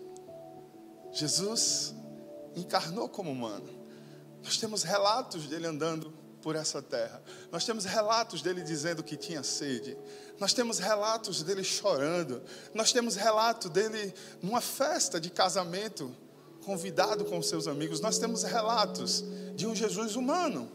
[1.13, 1.95] Jesus
[2.57, 3.69] encarnou como humano,
[4.43, 7.21] nós temos relatos dele andando por essa terra.
[7.51, 9.97] Nós temos relatos dele dizendo que tinha sede.
[10.39, 12.41] Nós temos relatos dele chorando.
[12.73, 16.15] Nós temos relato dele numa festa de casamento,
[16.63, 17.99] convidado com seus amigos.
[17.99, 19.23] Nós temos relatos
[19.55, 20.71] de um Jesus humano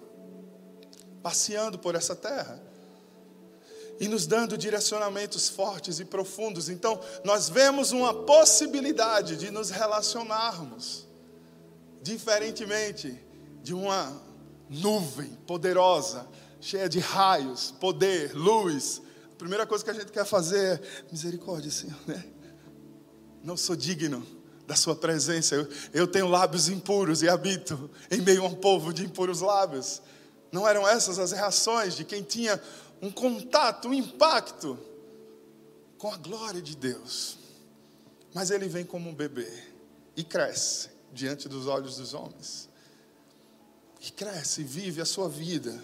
[1.22, 2.60] passeando por essa terra
[3.98, 6.68] e nos dando direcionamentos fortes e profundos.
[6.68, 11.06] Então, nós vemos uma possibilidade de nos relacionarmos
[12.02, 13.18] diferentemente
[13.62, 14.20] de uma
[14.74, 16.26] nuvem poderosa,
[16.60, 19.00] cheia de raios, poder, luz.
[19.32, 22.24] A primeira coisa que a gente quer fazer é misericórdia, Senhor, né?
[23.42, 24.26] Não sou digno
[24.66, 25.54] da Sua presença.
[25.54, 30.00] Eu, eu tenho lábios impuros e habito em meio a um povo de impuros lábios.
[30.50, 32.60] Não eram essas as reações de quem tinha
[33.02, 34.78] um contato, um impacto
[35.98, 37.38] com a glória de Deus.
[38.32, 39.50] Mas ele vem como um bebê
[40.16, 42.63] e cresce diante dos olhos dos homens
[44.06, 45.82] e cresce, vive a sua vida,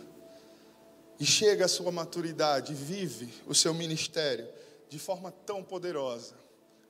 [1.19, 4.47] e chega à sua maturidade, vive o seu ministério
[4.91, 6.35] de forma tão poderosa,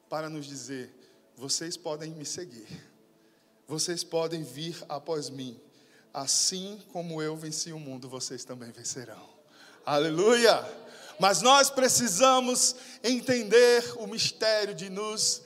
[0.09, 0.93] para nos dizer:
[1.37, 2.67] vocês podem me seguir,
[3.69, 5.57] vocês podem vir após mim,
[6.13, 9.31] assim como eu venci o mundo, vocês também vencerão.
[9.87, 10.69] Aleluia!
[11.21, 15.43] Mas nós precisamos entender o mistério de nos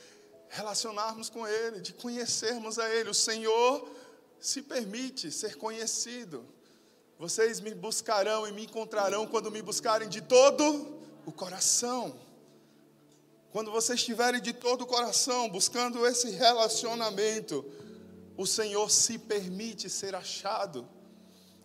[0.48, 3.10] relacionarmos com Ele, de conhecermos a Ele.
[3.10, 3.86] O Senhor
[4.44, 6.44] se permite ser conhecido.
[7.18, 12.14] Vocês me buscarão e me encontrarão quando me buscarem de todo o coração.
[13.50, 17.64] Quando vocês estiverem de todo o coração buscando esse relacionamento,
[18.36, 20.86] o Senhor se permite ser achado.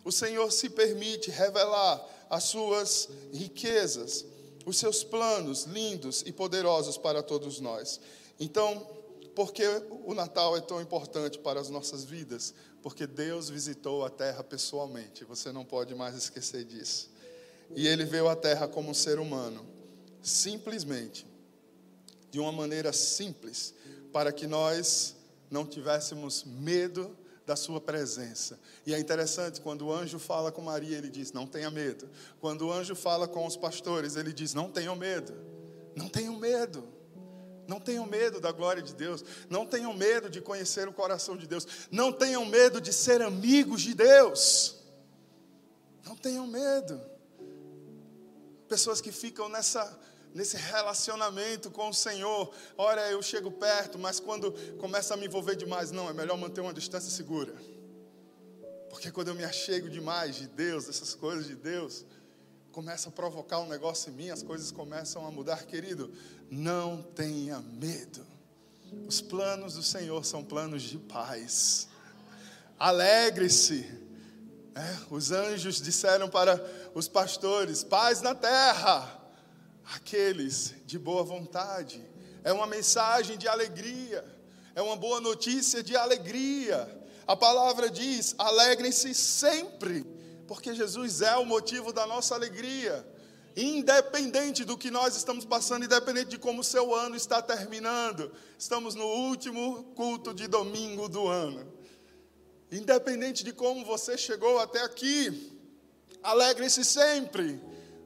[0.02, 4.24] O Senhor se permite revelar as suas riquezas,
[4.64, 8.00] os seus planos lindos e poderosos para todos nós.
[8.38, 8.86] Então,
[9.34, 9.64] por que
[10.04, 12.54] o Natal é tão importante para as nossas vidas?
[12.82, 17.10] Porque Deus visitou a terra pessoalmente, você não pode mais esquecer disso.
[17.74, 19.64] E ele veio à terra como um ser humano,
[20.22, 21.26] simplesmente,
[22.30, 23.74] de uma maneira simples,
[24.12, 25.16] para que nós
[25.50, 27.16] não tivéssemos medo
[27.46, 28.58] da sua presença.
[28.86, 32.08] E é interessante, quando o anjo fala com Maria, ele diz: Não tenha medo.
[32.40, 35.34] Quando o anjo fala com os pastores, ele diz: Não tenham medo.
[35.96, 36.99] Não tenham medo.
[37.70, 39.24] Não tenham medo da glória de Deus.
[39.48, 41.64] Não tenham medo de conhecer o coração de Deus.
[41.88, 44.74] Não tenham medo de ser amigos de Deus.
[46.04, 47.00] Não tenham medo.
[48.68, 49.84] Pessoas que ficam nessa
[50.34, 52.52] nesse relacionamento com o Senhor.
[52.76, 56.60] Olha, eu chego perto, mas quando começa a me envolver demais, não, é melhor manter
[56.60, 57.54] uma distância segura.
[58.88, 62.04] Porque quando eu me achego demais de Deus, dessas coisas de Deus,
[62.70, 66.12] começa a provocar um negócio em mim, as coisas começam a mudar, querido.
[66.50, 68.26] Não tenha medo.
[69.06, 71.88] Os planos do Senhor são planos de paz.
[72.78, 73.86] Alegre-se.
[74.74, 76.62] É, os anjos disseram para
[76.94, 79.18] os pastores: paz na terra.
[79.94, 82.04] Aqueles de boa vontade.
[82.42, 84.24] É uma mensagem de alegria.
[84.74, 86.88] É uma boa notícia de alegria.
[87.26, 90.04] A palavra diz: alegrem-se sempre
[90.50, 93.06] porque Jesus é o motivo da nossa alegria.
[93.56, 98.94] Independente do que nós estamos passando, independente de como o seu ano está terminando, estamos
[98.94, 101.72] no último culto de domingo do ano.
[102.70, 105.58] Independente de como você chegou até aqui,
[106.22, 107.60] alegre-se sempre,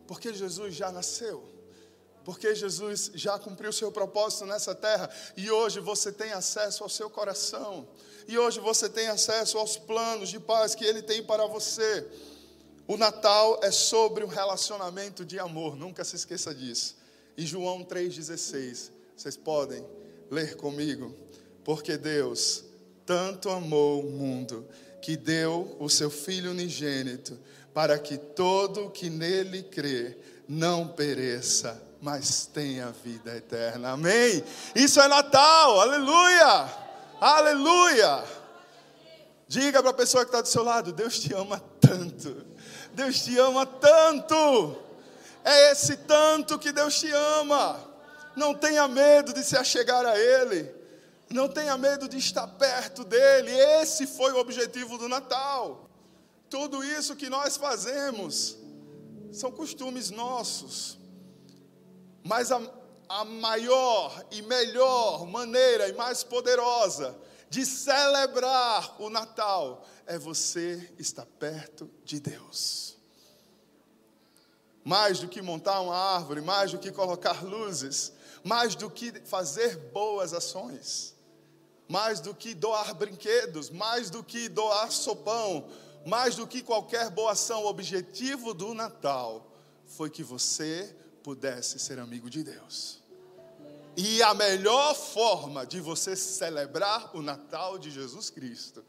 [0.07, 1.52] porque Jesus já nasceu.
[2.24, 7.11] Porque Jesus já cumpriu seu propósito nessa terra e hoje você tem acesso ao seu
[7.11, 7.87] coração.
[8.26, 12.11] E hoje você tem acesso aos planos de paz que ele tem para você.
[12.87, 16.97] O Natal é sobre um relacionamento de amor, nunca se esqueça disso.
[17.37, 19.85] E João 3,16, vocês podem
[20.31, 21.14] ler comigo?
[21.64, 22.64] Porque Deus
[23.07, 24.66] tanto amou o mundo
[25.01, 27.38] que deu o seu Filho unigênito,
[27.73, 30.16] para que todo que nele crê
[30.47, 33.92] não pereça, mas tenha vida eterna.
[33.92, 34.44] Amém?
[34.75, 36.85] Isso é Natal, aleluia!
[37.20, 38.25] Aleluia!
[39.49, 42.44] Diga para a pessoa que está do seu lado: Deus te ama tanto,
[42.94, 44.76] Deus te ama tanto,
[45.44, 47.92] é esse tanto que Deus te ama.
[48.37, 50.72] Não tenha medo de se achegar a Ele.
[51.30, 53.50] Não tenha medo de estar perto dele.
[53.50, 55.88] Esse foi o objetivo do Natal.
[56.48, 58.57] Tudo isso que nós fazemos
[59.33, 60.98] são costumes nossos.
[62.22, 62.61] Mas a,
[63.09, 67.14] a maior e melhor maneira e mais poderosa
[67.54, 72.96] de celebrar o Natal é você estar perto de Deus.
[74.84, 78.12] Mais do que montar uma árvore, mais do que colocar luzes,
[78.42, 81.14] mais do que fazer boas ações
[81.86, 85.68] mais do que doar brinquedos, mais do que doar sopão,
[86.06, 89.52] mais do que qualquer boa ação, o objetivo do Natal
[89.86, 93.03] foi que você pudesse ser amigo de Deus.
[93.96, 98.85] E a melhor forma de você celebrar o Natal de Jesus Cristo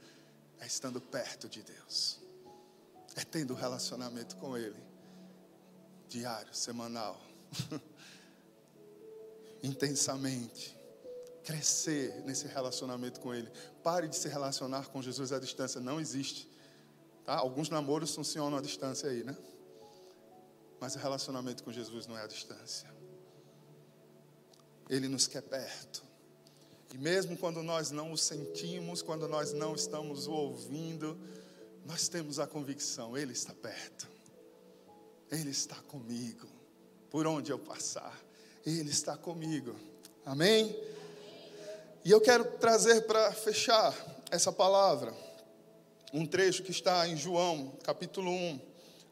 [0.59, 2.19] é estando perto de Deus,
[3.15, 4.81] é tendo relacionamento com Ele,
[6.09, 7.21] diário, semanal,
[9.61, 10.75] intensamente
[11.43, 13.51] crescer nesse relacionamento com Ele.
[13.83, 16.49] Pare de se relacionar com Jesus à distância, não existe.
[17.23, 17.35] Tá?
[17.35, 19.37] Alguns namoros funcionam à distância aí, né?
[20.79, 22.94] Mas o relacionamento com Jesus não é à distância.
[24.89, 26.03] Ele nos quer perto.
[26.93, 31.17] E mesmo quando nós não o sentimos, quando nós não estamos o ouvindo,
[31.85, 34.07] nós temos a convicção: Ele está perto.
[35.31, 36.47] Ele está comigo.
[37.09, 38.17] Por onde eu passar,
[38.65, 39.75] Ele está comigo.
[40.25, 40.75] Amém?
[42.03, 43.93] E eu quero trazer para fechar
[44.31, 45.13] essa palavra
[46.13, 48.59] um trecho que está em João, capítulo 1,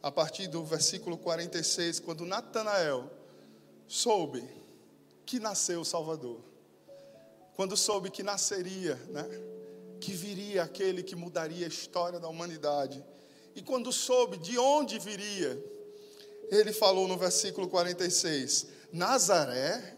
[0.01, 3.11] a partir do versículo 46, quando Natanael
[3.87, 4.47] soube
[5.25, 6.39] que nasceu o Salvador.
[7.55, 9.25] Quando soube que nasceria, né?
[9.99, 13.03] Que viria aquele que mudaria a história da humanidade.
[13.55, 15.63] E quando soube de onde viria,
[16.49, 19.93] ele falou no versículo 46: Nazaré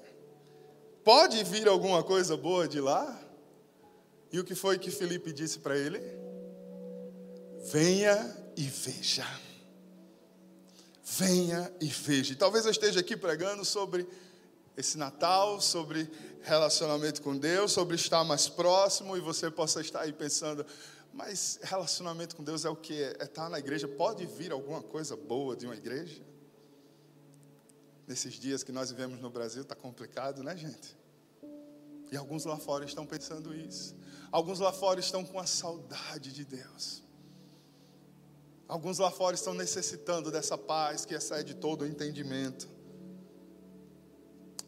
[1.06, 3.22] Pode vir alguma coisa boa de lá?
[4.32, 6.02] E o que foi que Felipe disse para ele?
[7.72, 9.28] Venha e veja.
[11.04, 12.34] Venha e veja.
[12.34, 14.08] E talvez eu esteja aqui pregando sobre
[14.78, 16.10] esse Natal, sobre
[16.42, 20.66] relacionamento com Deus, sobre estar mais próximo, e você possa estar aí pensando,
[21.14, 23.02] mas relacionamento com Deus é o que?
[23.02, 23.88] É estar na igreja?
[23.88, 26.22] Pode vir alguma coisa boa de uma igreja?
[28.06, 30.96] Nesses dias que nós vivemos no Brasil, está complicado, né, gente?
[32.12, 33.96] E alguns lá fora estão pensando isso.
[34.32, 37.02] Alguns lá fora estão com a saudade de Deus.
[38.68, 42.75] Alguns lá fora estão necessitando dessa paz que excede todo o entendimento.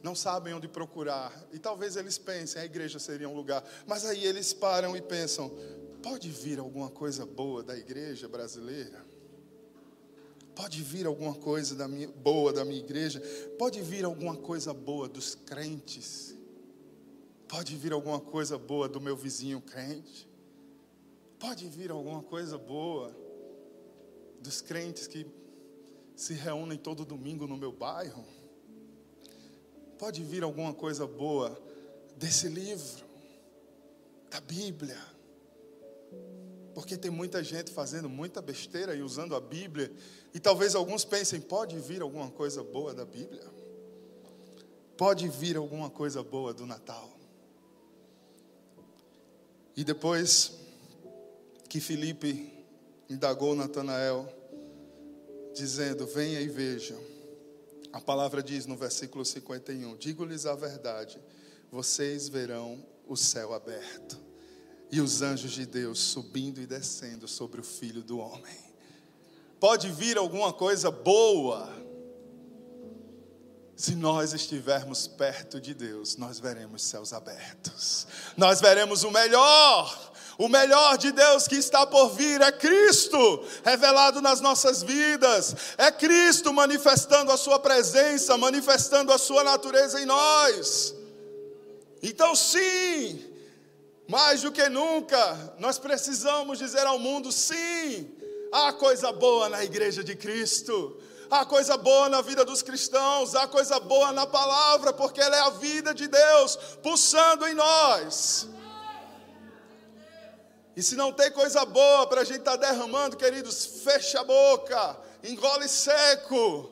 [0.08, 1.34] Não sabem onde procurar.
[1.52, 3.62] E talvez eles pensem, a igreja seria um lugar.
[3.86, 5.52] Mas aí eles param e pensam:
[6.02, 9.06] pode vir alguma coisa boa da igreja brasileira?
[10.56, 13.20] Pode vir alguma coisa da minha, boa da minha igreja?
[13.60, 16.34] Pode vir alguma coisa boa dos crentes?
[17.46, 20.26] Pode vir alguma coisa boa do meu vizinho crente?
[21.38, 23.14] Pode vir alguma coisa boa
[24.40, 25.28] dos crentes que
[26.16, 28.37] se reúnem todo domingo no meu bairro?
[29.98, 31.60] Pode vir alguma coisa boa
[32.16, 33.06] desse livro,
[34.30, 34.98] da Bíblia?
[36.74, 39.92] Porque tem muita gente fazendo muita besteira e usando a Bíblia.
[40.34, 43.44] E talvez alguns pensem: pode vir alguma coisa boa da Bíblia?
[44.96, 47.10] Pode vir alguma coisa boa do Natal?
[49.76, 50.54] E depois
[51.68, 52.54] que Felipe
[53.10, 54.32] indagou Natanael,
[55.56, 56.96] dizendo: Venha e veja.
[57.92, 61.22] A palavra diz no versículo 51: Digo-lhes a verdade,
[61.72, 64.18] vocês verão o céu aberto
[64.92, 68.58] e os anjos de Deus subindo e descendo sobre o filho do homem.
[69.60, 71.86] Pode vir alguma coisa boa.
[73.76, 78.08] Se nós estivermos perto de Deus, nós veremos céus abertos.
[78.36, 80.07] Nós veremos o melhor,
[80.38, 85.56] O melhor de Deus que está por vir é Cristo, revelado nas nossas vidas.
[85.78, 90.94] É Cristo manifestando a Sua presença, manifestando a Sua natureza em nós.
[92.04, 93.26] Então, sim,
[94.08, 98.16] mais do que nunca, nós precisamos dizer ao mundo: sim,
[98.52, 101.02] há coisa boa na igreja de Cristo.
[101.30, 105.42] Há coisa boa na vida dos cristãos, há coisa boa na palavra, porque ela é
[105.42, 108.48] a vida de Deus pulsando em nós.
[110.78, 114.24] E se não tem coisa boa para a gente estar tá derramando, queridos, fecha a
[114.24, 116.72] boca, engole seco,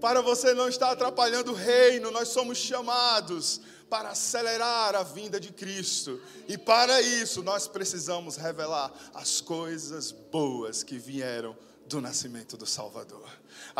[0.00, 2.10] para você não estar atrapalhando o reino.
[2.10, 3.60] Nós somos chamados
[3.90, 6.18] para acelerar a vinda de Cristo,
[6.48, 11.54] e para isso nós precisamos revelar as coisas boas que vieram
[11.86, 13.28] do nascimento do Salvador.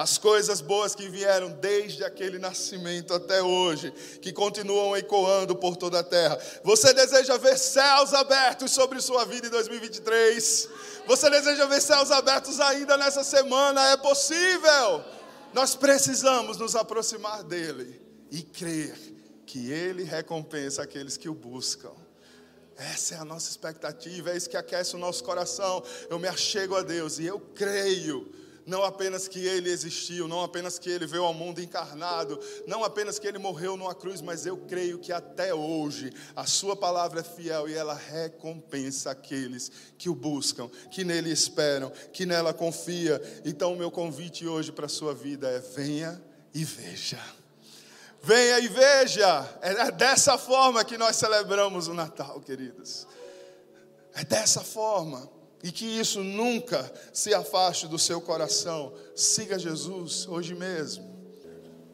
[0.01, 3.91] As coisas boas que vieram desde aquele nascimento até hoje,
[4.23, 6.39] que continuam ecoando por toda a terra.
[6.65, 10.71] Você deseja ver céus abertos sobre sua vida em 2023?
[11.07, 13.91] Você deseja ver céus abertos ainda nessa semana?
[13.91, 15.05] É possível.
[15.53, 18.97] Nós precisamos nos aproximar dele e crer
[19.45, 21.93] que ele recompensa aqueles que o buscam.
[22.75, 25.85] Essa é a nossa expectativa, é isso que aquece o nosso coração.
[26.09, 28.33] Eu me achego a Deus e eu creio,
[28.71, 33.19] não apenas que Ele existiu, não apenas que Ele veio ao mundo encarnado, não apenas
[33.19, 37.25] que Ele morreu numa cruz, mas eu creio que até hoje a Sua palavra é
[37.25, 43.21] fiel e ela recompensa aqueles que o buscam, que nele esperam, que nela confia.
[43.45, 46.23] Então, o meu convite hoje para a sua vida é: venha
[46.55, 47.21] e veja.
[48.23, 49.59] Venha e veja.
[49.61, 53.07] É dessa forma que nós celebramos o Natal, queridos.
[54.15, 55.40] É dessa forma.
[55.63, 58.95] E que isso nunca se afaste do seu coração.
[59.15, 61.09] Siga Jesus hoje mesmo.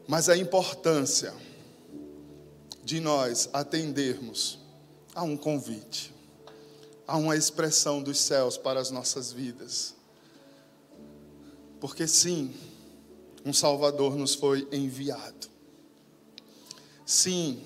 [0.07, 1.33] Mas a importância
[2.83, 4.59] de nós atendermos
[5.13, 6.13] a um convite,
[7.05, 9.93] a uma expressão dos céus para as nossas vidas.
[11.81, 12.55] Porque sim,
[13.43, 15.49] um Salvador nos foi enviado.
[17.05, 17.61] Sim,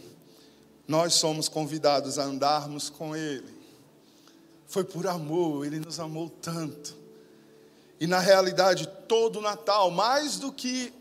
[0.87, 3.60] nós somos convidados a andarmos com Ele.
[4.71, 6.95] Foi por amor, Ele nos amou tanto.
[7.99, 10.93] E na realidade, todo o Natal, mais do que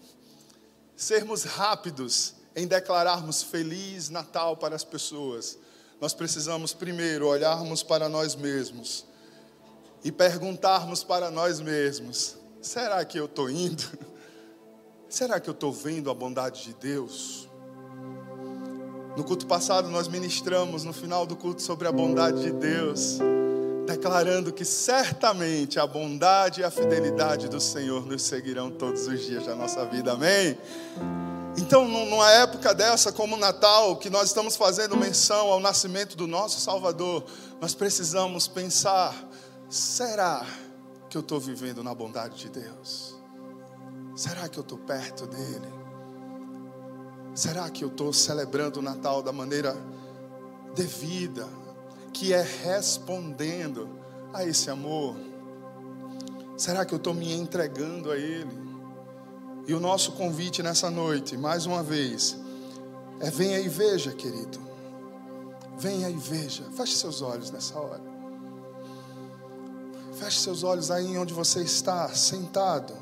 [0.96, 5.56] sermos rápidos em declararmos Feliz Natal para as pessoas,
[6.00, 9.06] nós precisamos primeiro olharmos para nós mesmos
[10.02, 13.84] e perguntarmos para nós mesmos: será que eu estou indo?
[15.08, 17.48] Será que eu estou vendo a bondade de Deus?
[19.16, 23.18] No culto passado, nós ministramos no final do culto sobre a bondade de Deus,
[23.90, 29.46] declarando que certamente a bondade e a fidelidade do Senhor nos seguirão todos os dias
[29.46, 30.56] da nossa vida, amém?
[31.58, 36.28] Então, numa época dessa, como o Natal, que nós estamos fazendo menção ao nascimento do
[36.28, 37.24] nosso Salvador,
[37.60, 39.12] nós precisamos pensar:
[39.68, 40.46] será
[41.08, 43.16] que eu estou vivendo na bondade de Deus?
[44.14, 45.80] Será que eu estou perto dEle?
[47.34, 49.76] Será que eu estou celebrando o Natal da maneira
[50.76, 51.48] devida,
[52.12, 53.88] que é respondendo
[54.32, 55.16] a esse amor?
[56.56, 58.70] Será que eu estou me entregando a Ele?
[59.66, 62.36] E o nosso convite nessa noite, mais uma vez,
[63.20, 64.60] é: venha e veja, querido.
[65.78, 66.64] Venha e veja.
[66.76, 68.02] Feche seus olhos nessa hora.
[70.14, 72.92] Feche seus olhos aí onde você está, sentado.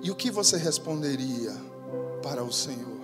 [0.00, 1.52] E o que você responderia
[2.22, 3.00] para o Senhor?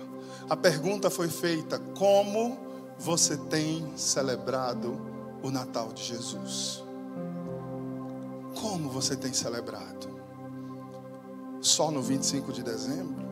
[0.49, 2.57] A pergunta foi feita: como
[2.97, 4.99] você tem celebrado
[5.43, 6.83] o Natal de Jesus?
[8.59, 10.15] Como você tem celebrado?
[11.61, 13.25] Só no 25 de dezembro?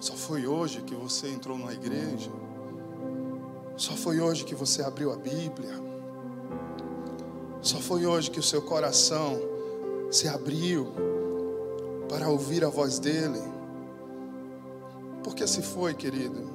[0.00, 2.30] Só foi hoje que você entrou na igreja?
[3.76, 5.74] Só foi hoje que você abriu a Bíblia?
[7.62, 9.38] Só foi hoje que o seu coração
[10.10, 10.92] se abriu
[12.08, 13.42] para ouvir a voz dele?
[15.24, 16.48] Porque se foi, querido,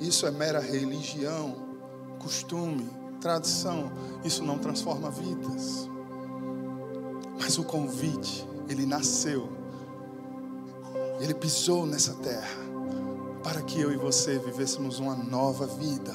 [0.00, 1.56] isso é mera religião,
[2.18, 2.88] costume,
[3.20, 3.90] tradição,
[4.24, 5.88] isso não transforma vidas.
[7.40, 9.48] Mas o convite, ele nasceu,
[11.20, 12.60] ele pisou nessa terra,
[13.42, 16.14] para que eu e você vivêssemos uma nova vida.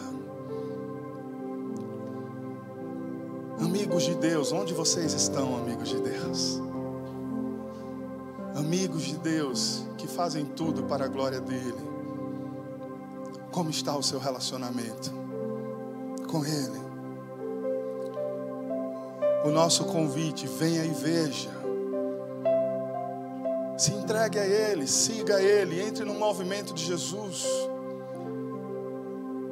[3.60, 6.62] Amigos de Deus, onde vocês estão, amigos de Deus?
[8.56, 11.93] Amigos de Deus que fazem tudo para a glória dEle.
[13.54, 15.12] Como está o seu relacionamento
[16.28, 16.82] com Ele?
[19.46, 21.52] O nosso convite, venha e veja.
[23.78, 27.46] Se entregue a Ele, siga Ele, entre no movimento de Jesus.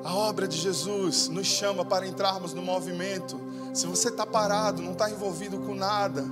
[0.04, 3.39] A obra de Jesus nos chama para entrarmos no movimento.
[3.72, 6.26] Se você está parado, não está envolvido com nada,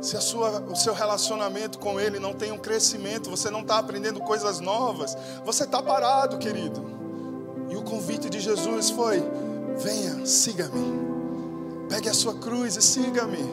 [0.00, 3.78] se a sua, o seu relacionamento com Ele não tem um crescimento, você não está
[3.78, 6.84] aprendendo coisas novas, você está parado, querido.
[7.68, 9.22] E o convite de Jesus foi:
[9.78, 11.00] venha, siga-me.
[11.88, 13.44] Pegue a sua cruz e siga-me.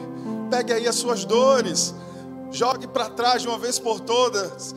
[0.50, 1.94] Pegue aí as suas dores.
[2.50, 4.74] Jogue para trás de uma vez por todas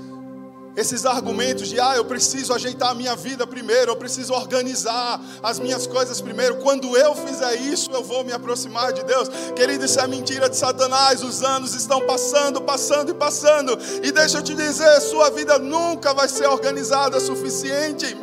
[0.76, 5.59] esses argumentos de, ah, eu preciso ajeitar a minha vida primeiro, eu preciso organizar as
[5.59, 6.57] minhas coisas primeiro.
[6.57, 9.28] Quando eu fizer isso, eu vou me aproximar de Deus.
[9.55, 11.24] Querido, isso é mentira de Satanás.
[11.24, 13.78] Os anos estão passando, passando e passando.
[14.01, 18.15] E deixa eu te dizer, sua vida nunca vai ser organizada o suficiente.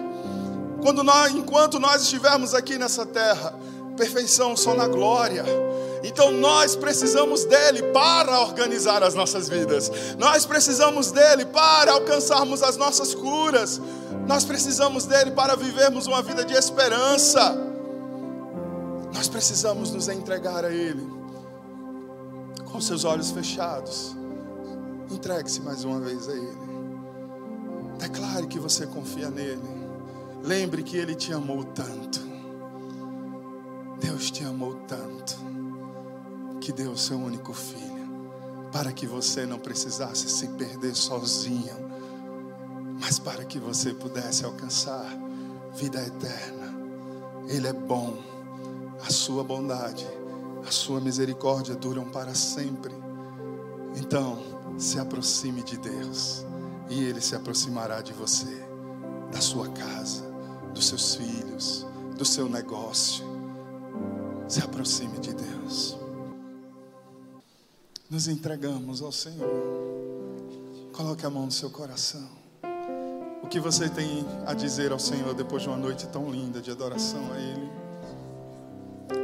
[0.80, 3.55] Quando nós, enquanto nós estivermos aqui nessa terra,
[3.96, 5.44] perfeição só na glória.
[6.03, 9.90] Então nós precisamos dele para organizar as nossas vidas.
[10.18, 13.80] Nós precisamos dele para alcançarmos as nossas curas.
[14.26, 17.57] Nós precisamos dele para vivermos uma vida de esperança.
[19.12, 21.07] Nós precisamos nos entregar a ele.
[22.70, 24.14] Com seus olhos fechados.
[25.11, 26.68] Entregue-se mais uma vez a ele.
[27.99, 29.78] Declare que você confia nele.
[30.44, 32.20] Lembre que ele te amou tanto.
[33.99, 35.47] Deus te amou tanto
[36.68, 38.06] que deu o seu único filho,
[38.70, 41.74] para que você não precisasse se perder sozinho,
[43.00, 45.06] mas para que você pudesse alcançar
[45.74, 46.74] vida eterna.
[47.48, 48.18] Ele é bom,
[49.02, 50.06] a sua bondade,
[50.62, 52.92] a sua misericórdia duram para sempre.
[53.96, 54.38] Então,
[54.76, 56.44] se aproxime de Deus,
[56.90, 58.62] e Ele se aproximará de você,
[59.32, 60.22] da sua casa,
[60.74, 63.24] dos seus filhos, do seu negócio.
[64.46, 65.97] Se aproxime de Deus
[68.11, 69.50] nos entregamos ao Senhor.
[70.92, 72.26] Coloque a mão no seu coração.
[73.42, 76.70] O que você tem a dizer ao Senhor depois de uma noite tão linda de
[76.70, 77.70] adoração a Ele?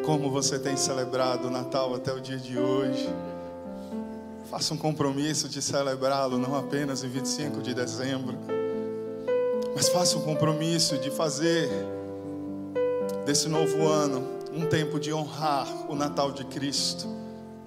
[0.04, 3.08] Como você tem celebrado o Natal até o dia de hoje?
[4.50, 8.36] Faça um compromisso de celebrá-lo não apenas em 25 de dezembro,
[9.74, 11.70] mas faça um compromisso de fazer
[13.24, 14.22] desse novo ano
[14.52, 17.23] um tempo de honrar o Natal de Cristo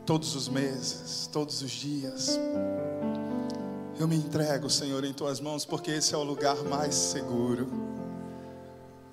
[0.08, 2.40] todos os meses, todos os dias.
[4.00, 7.68] Eu me entrego, Senhor, em tuas mãos, porque esse é o lugar mais seguro.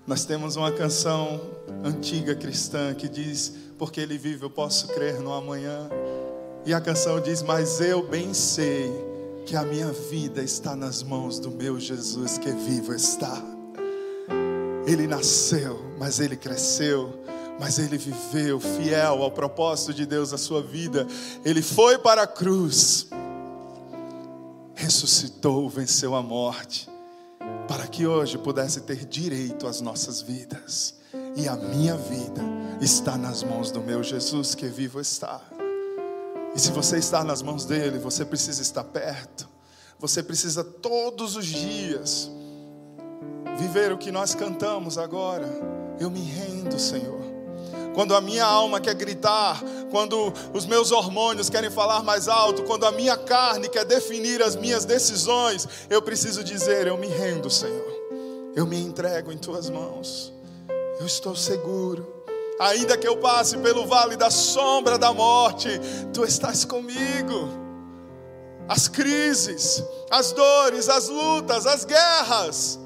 [0.06, 1.40] Nós temos uma canção
[1.82, 5.90] antiga cristã que diz: Porque Ele vive, eu posso crer no amanhã.
[6.64, 8.92] E a canção diz: Mas eu bem sei
[9.44, 13.42] que a minha vida está nas mãos do meu Jesus que vivo está.
[14.86, 17.24] Ele nasceu, mas ele cresceu
[17.58, 21.06] mas ele viveu fiel ao propósito de Deus na sua vida.
[21.44, 23.06] Ele foi para a cruz,
[24.74, 26.88] ressuscitou, venceu a morte,
[27.68, 30.94] para que hoje pudesse ter direito às nossas vidas.
[31.36, 32.42] E a minha vida
[32.80, 35.40] está nas mãos do meu Jesus que vivo está.
[36.54, 39.48] E se você está nas mãos dele, você precisa estar perto.
[39.98, 42.30] Você precisa todos os dias
[43.58, 45.48] viver o que nós cantamos agora.
[45.98, 47.23] Eu me rendo, Senhor
[47.94, 52.84] quando a minha alma quer gritar, quando os meus hormônios querem falar mais alto, quando
[52.84, 57.92] a minha carne quer definir as minhas decisões, eu preciso dizer: Eu me rendo, Senhor,
[58.54, 60.32] eu me entrego em tuas mãos,
[60.98, 62.12] eu estou seguro.
[62.60, 65.68] Ainda que eu passe pelo vale da sombra da morte,
[66.12, 67.48] tu estás comigo.
[68.68, 72.78] As crises, as dores, as lutas, as guerras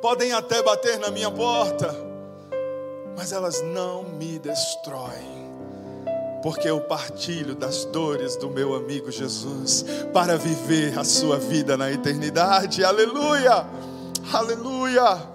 [0.00, 1.94] podem até bater na minha porta,
[3.16, 5.44] mas elas não me destroem.
[6.42, 11.90] Porque eu partilho das dores do meu amigo Jesus para viver a sua vida na
[11.90, 12.84] eternidade.
[12.84, 13.66] Aleluia!
[14.30, 15.34] Aleluia!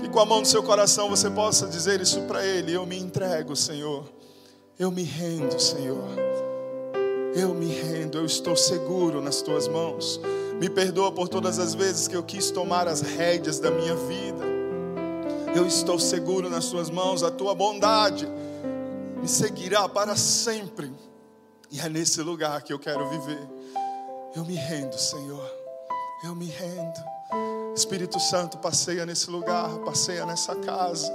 [0.00, 2.98] Que com a mão no seu coração você possa dizer isso para Ele: Eu me
[2.98, 4.04] entrego, Senhor.
[4.78, 6.08] Eu me rendo, Senhor.
[7.34, 10.20] Eu me rendo, eu estou seguro nas tuas mãos.
[10.60, 14.51] Me perdoa por todas as vezes que eu quis tomar as rédeas da minha vida
[15.54, 18.28] eu estou seguro nas Suas mãos, a Tua bondade
[19.20, 20.92] me seguirá para sempre,
[21.70, 23.40] e é nesse lugar que eu quero viver.
[24.34, 25.48] Eu me rendo, Senhor,
[26.24, 27.00] eu me rendo.
[27.74, 31.12] Espírito Santo, passeia nesse lugar, passeia nessa casa.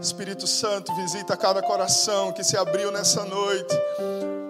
[0.00, 3.74] Espírito Santo, visita cada coração que se abriu nessa noite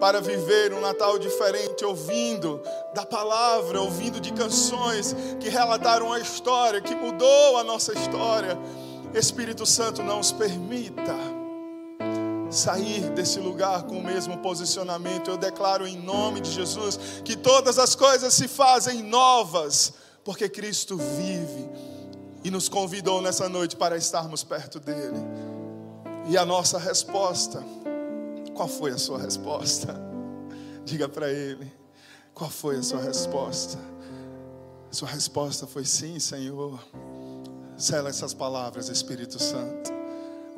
[0.01, 2.63] para viver um Natal diferente, ouvindo
[2.95, 8.59] da palavra, ouvindo de canções que relataram a história, que mudou a nossa história.
[9.15, 11.15] Espírito Santo, não os permita
[12.51, 15.31] sair desse lugar com o mesmo posicionamento.
[15.31, 19.95] Eu declaro em nome de Jesus que todas as coisas se fazem novas,
[20.25, 21.69] porque Cristo vive
[22.45, 25.19] e nos convidou nessa noite para estarmos perto dele.
[26.29, 27.63] E a nossa resposta,
[28.55, 29.95] qual foi a sua resposta?
[30.85, 31.71] Diga para ele,
[32.35, 33.79] qual foi a sua resposta?
[34.91, 36.79] Sua resposta foi sim, Senhor.
[37.79, 39.93] Sela essas palavras, Espírito Santo.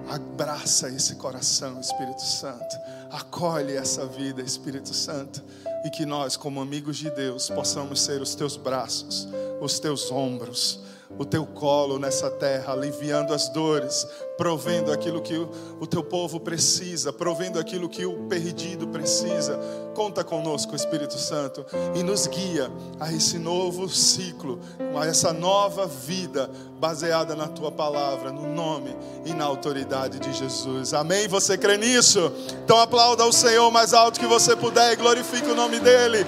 [0.09, 2.77] Abraça esse coração, Espírito Santo.
[3.11, 5.43] Acolhe essa vida, Espírito Santo.
[5.85, 9.29] E que nós, como amigos de Deus, possamos ser os teus braços,
[9.61, 10.81] os teus ombros
[11.19, 14.07] o teu colo nessa terra, aliviando as dores,
[14.39, 19.59] provendo aquilo que o, teu povo precisa, provendo aquilo que o perdido precisa.
[19.95, 24.61] Conta conosco, Espírito Santo, e nos guia a esse novo ciclo,
[24.99, 28.97] a essa nova vida baseada na tua palavra, no nome
[29.27, 30.95] e na autoridade de Jesus.
[30.95, 31.29] Amém?
[31.29, 32.33] Você crê nisso?
[32.65, 36.25] Então aplauda o Senhor mais alto que você puder e glorifique o nome dele.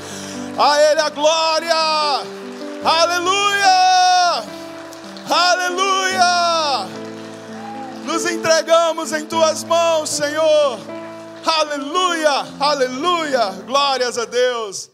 [0.59, 1.73] A Ele a glória!
[2.85, 4.62] Aleluia!
[5.33, 6.87] Aleluia!
[8.05, 10.79] Nos entregamos em tuas mãos, Senhor.
[11.47, 12.45] Aleluia!
[12.61, 13.47] Aleluia!
[13.67, 14.92] Glórias a Deus.